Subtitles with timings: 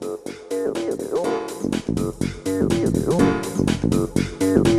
[0.00, 0.28] Thank
[4.68, 4.77] you.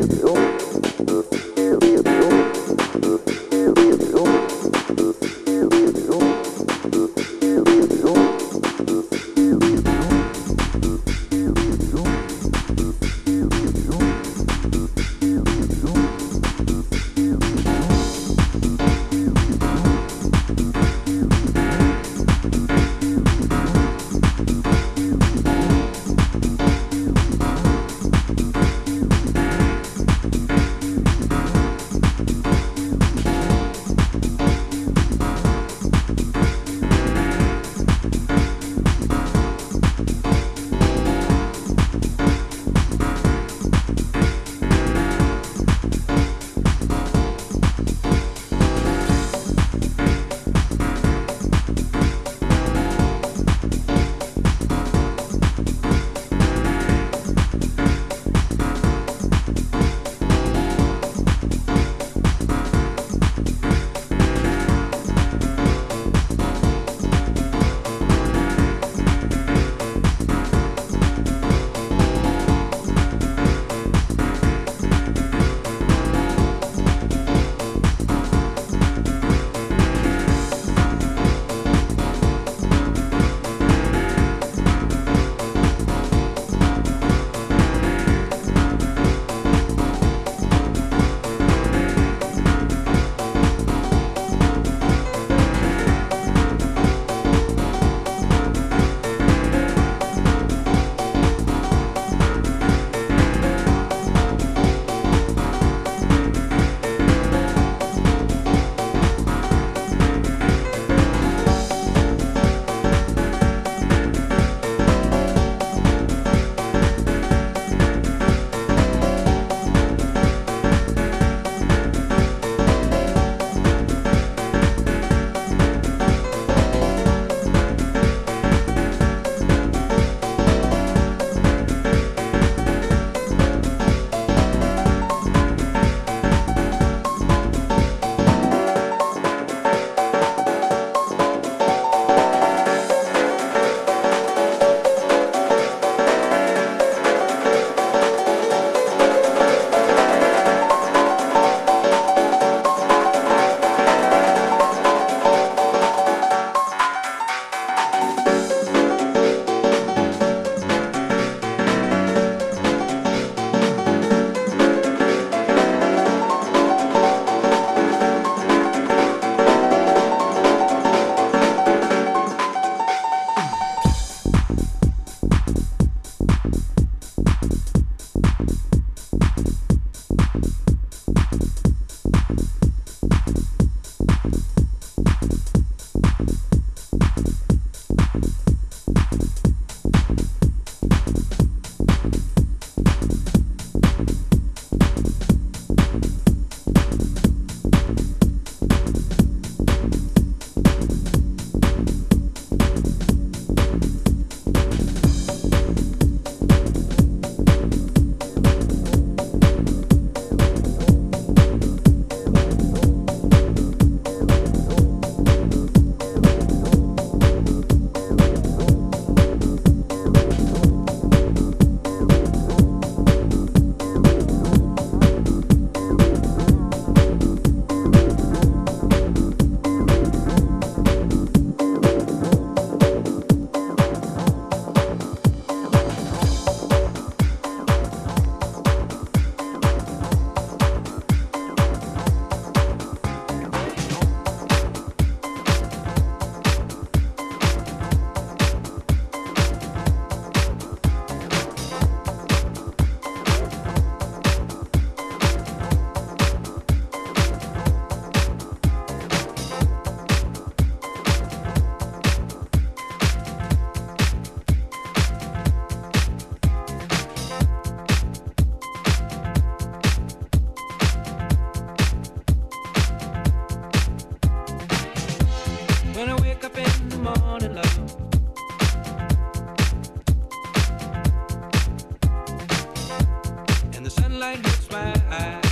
[284.20, 285.49] language, my eyes.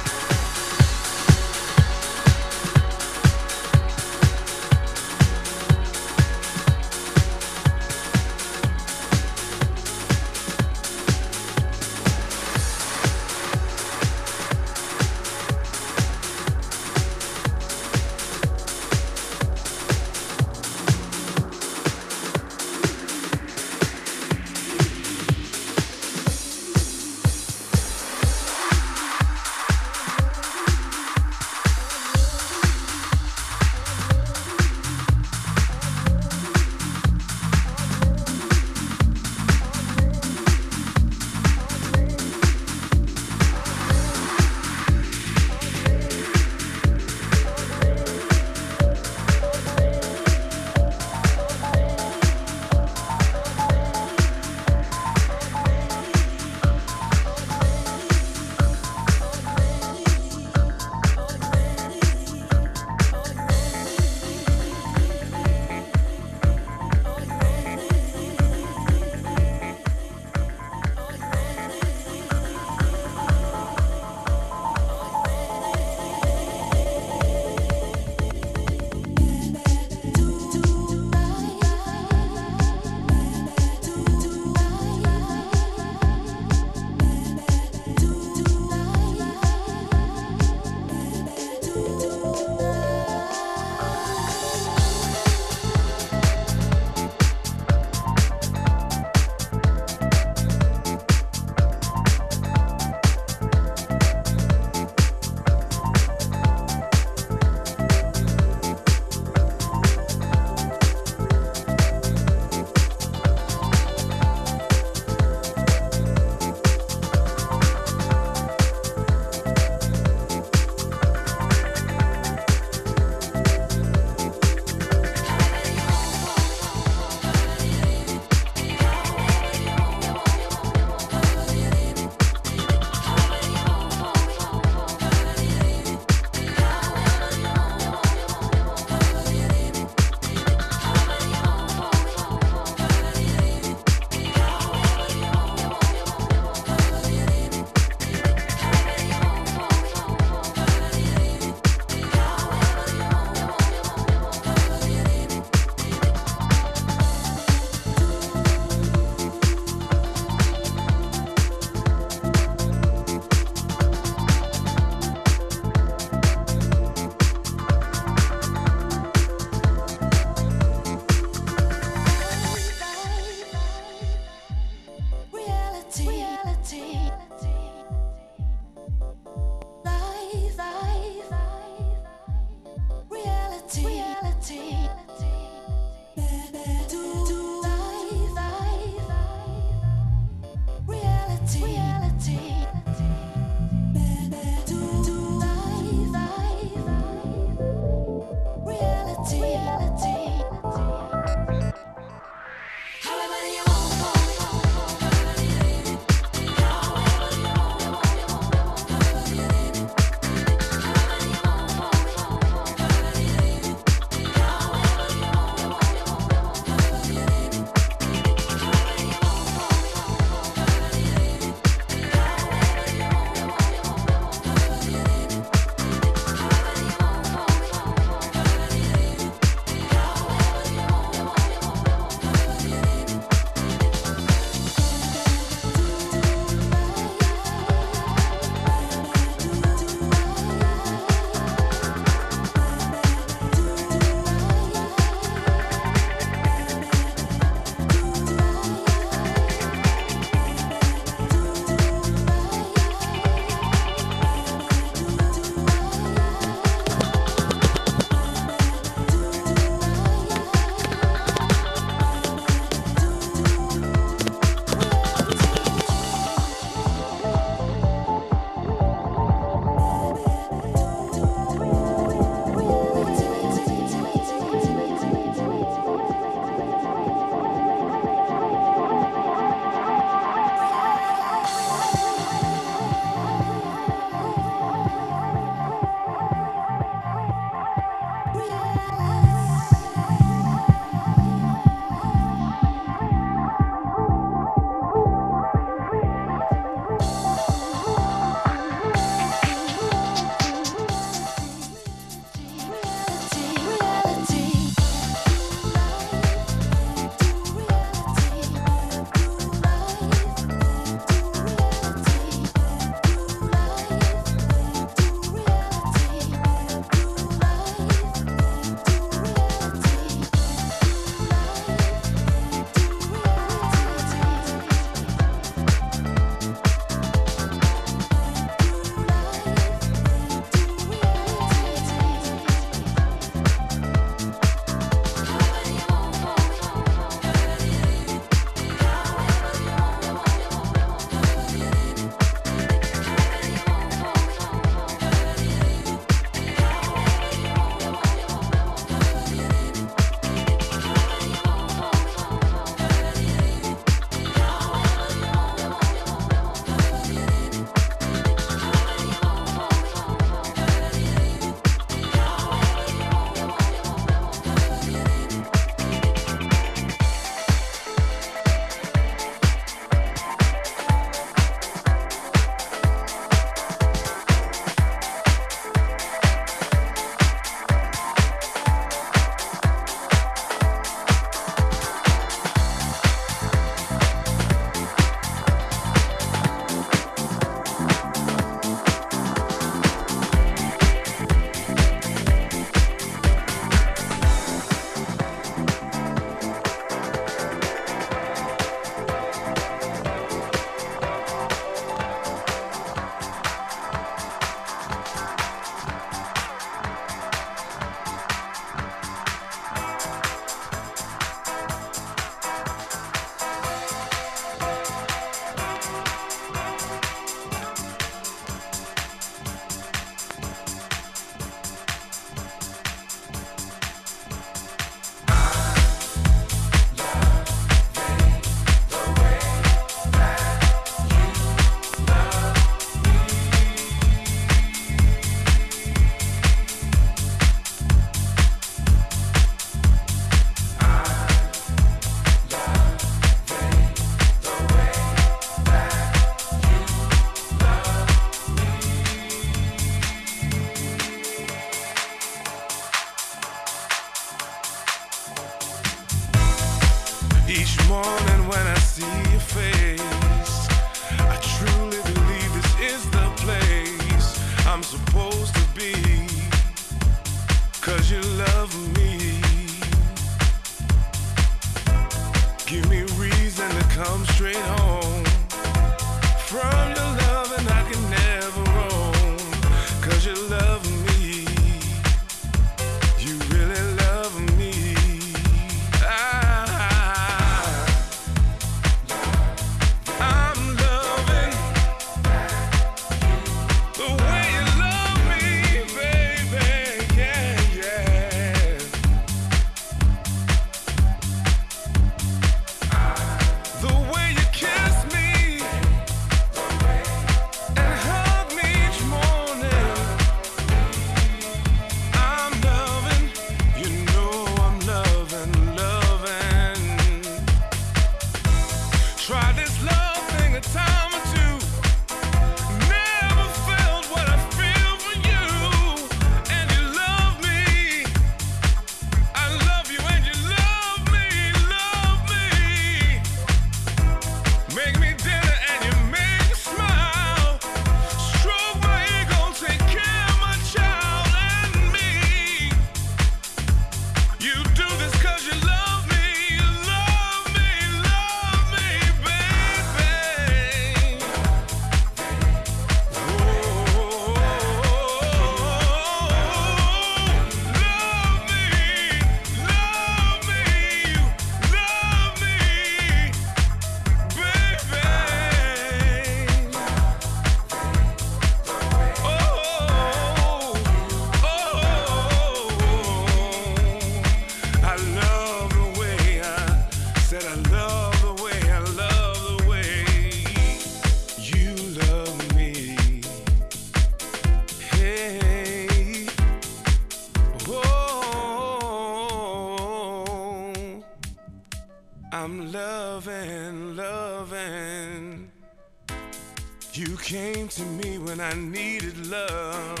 [597.76, 600.00] To me when I needed love.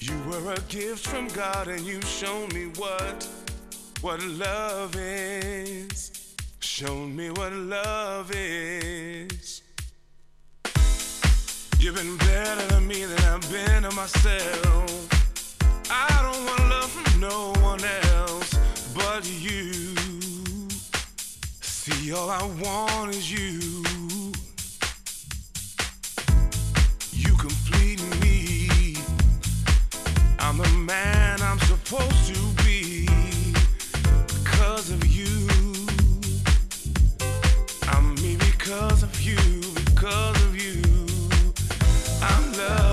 [0.00, 3.28] You were a gift from God and you showed me what
[4.00, 6.10] what love is.
[6.58, 9.62] Shown me what love is.
[11.78, 14.90] You've been better to me than I've been to myself.
[15.88, 18.50] I don't want love from no one else
[18.96, 19.94] but you.
[21.60, 23.84] See, all I want is you.
[23.99, 23.99] You
[30.50, 33.06] I'm the man I'm supposed to be
[34.26, 35.46] because of you.
[37.86, 39.36] I'm me because of you,
[39.84, 40.82] because of you.
[42.20, 42.89] I'm loving.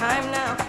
[0.00, 0.67] All I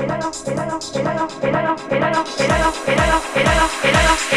[0.00, 4.29] ペダロペダロペダロペダロペダロペダロペダロペダロ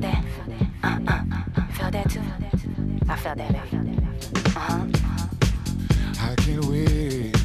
[0.00, 0.24] felt that.
[0.82, 2.20] Uh, uh, felt that too.
[3.08, 3.98] I felt that, baby.
[4.54, 4.86] Uh huh.
[6.20, 7.36] I can't wait.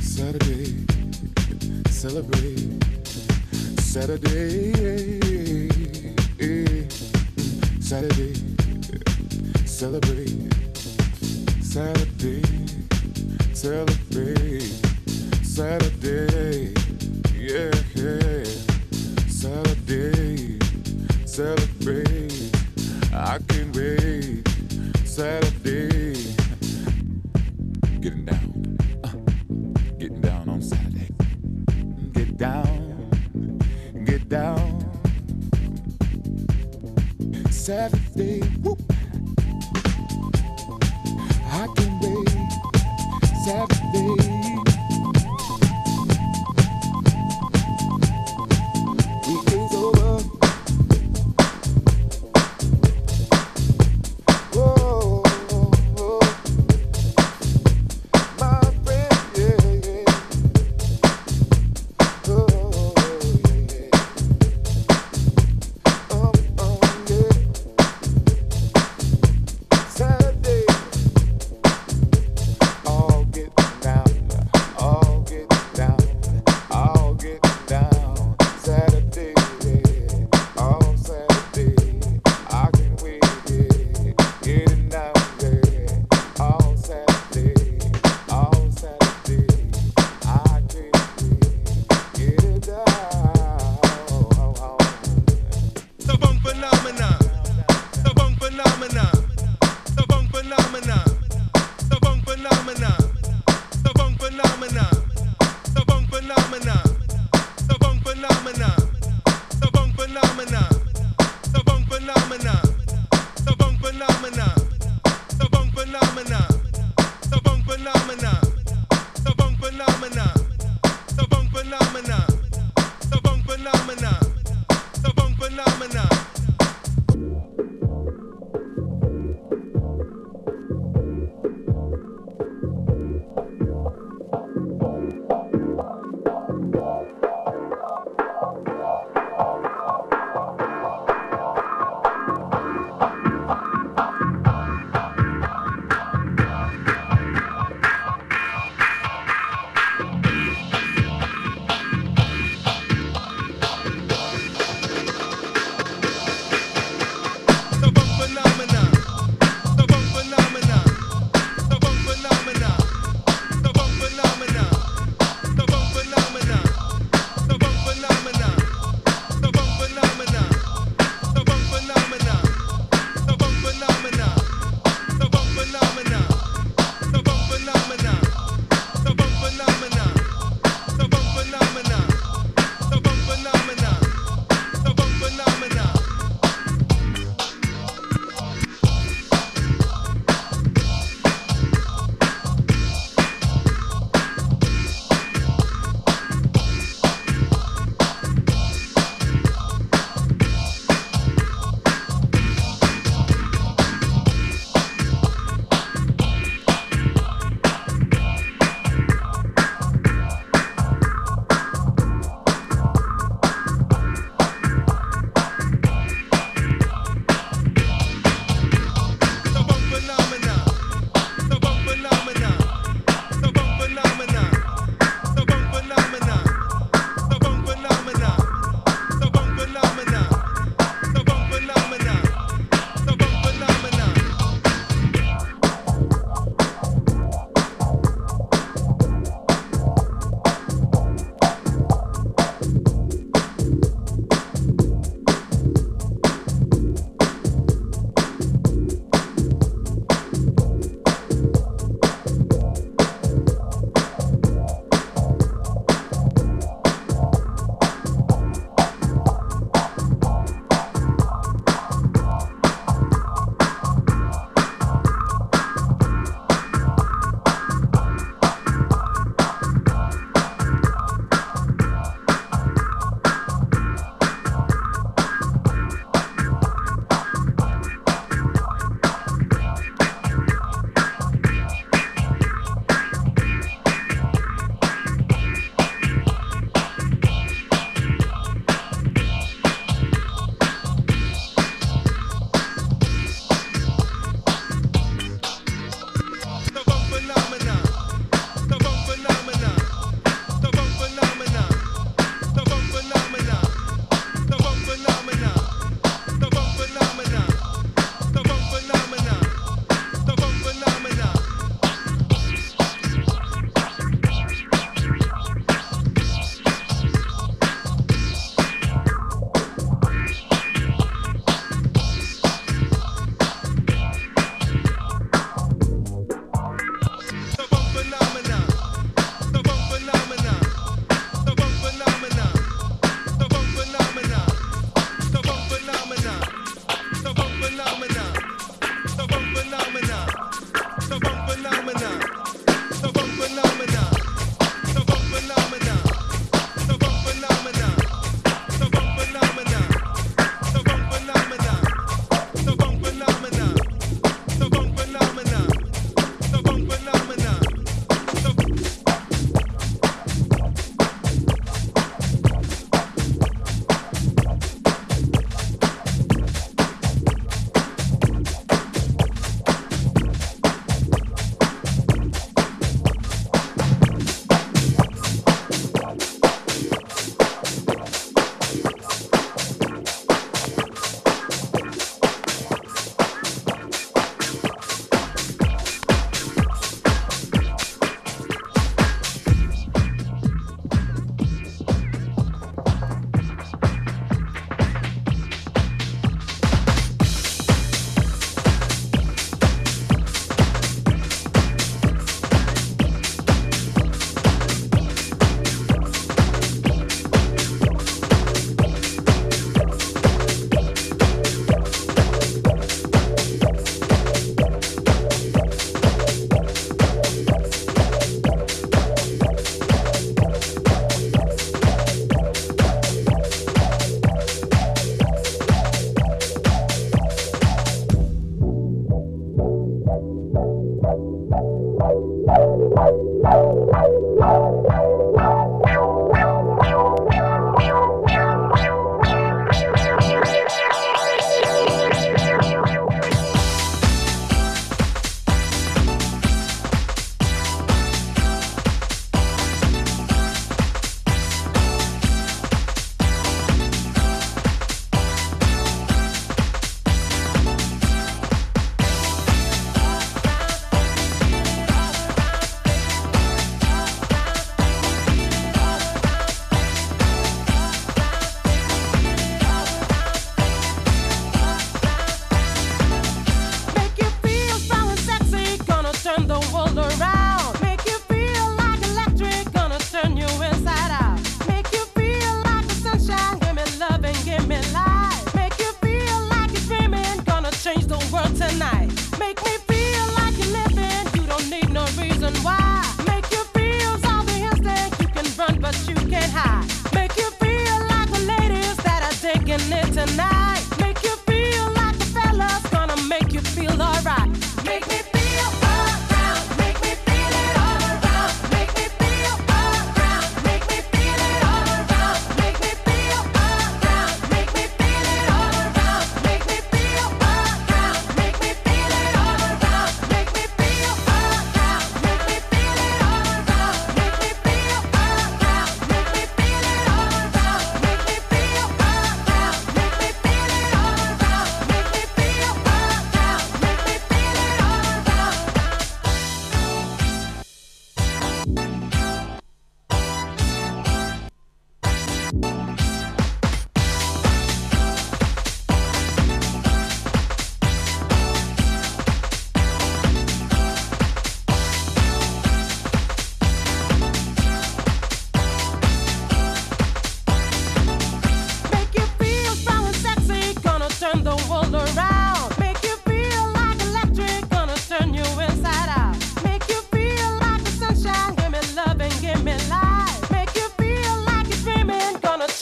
[0.00, 0.86] Saturday,
[1.88, 2.84] celebrate.
[3.80, 4.72] Saturday,
[7.80, 8.34] Saturday,
[9.66, 10.54] celebrate.
[11.60, 12.42] Saturday,
[13.52, 14.62] celebrate.
[15.42, 16.72] Saturday,
[17.36, 17.70] yeah,
[19.26, 19.79] Saturday
[21.40, 22.52] celebrate.
[23.14, 24.46] I can't wait.
[25.06, 26.12] Saturday.
[28.02, 28.76] Getting down.
[29.02, 29.08] Uh,
[29.98, 31.08] getting down on Saturday.
[32.12, 33.58] Get down.
[34.04, 34.60] Get down.
[37.50, 38.49] Saturday.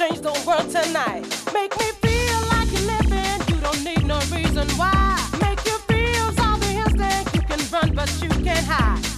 [0.09, 1.23] change the world tonight.
[1.53, 5.19] Make me feel like you're living, you don't need no reason why.
[5.41, 9.18] Make you feel all the instinct, you can run but you can't hide.